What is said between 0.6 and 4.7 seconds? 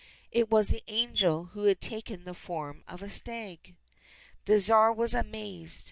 the angel who had taken the form of a stag. The